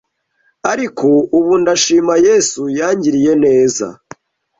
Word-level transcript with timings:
ariko 0.71 1.07
ubu 1.37 1.53
ndashima 1.61 2.13
Yesu 2.27 2.61
yangiriye 2.79 3.33
neza, 3.45 3.85